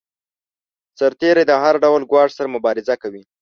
[0.99, 3.23] سرتیری د هر ډول ګواښ سره مبارزه کوي.